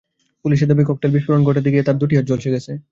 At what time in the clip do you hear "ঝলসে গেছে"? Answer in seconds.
2.27-2.71